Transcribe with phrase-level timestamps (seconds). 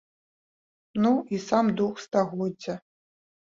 [1.03, 2.79] Ну і сам дух стагоддзя.